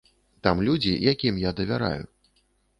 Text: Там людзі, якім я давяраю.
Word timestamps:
Там 0.47 0.63
людзі, 0.69 0.95
якім 1.11 1.39
я 1.45 1.53
давяраю. 1.63 2.03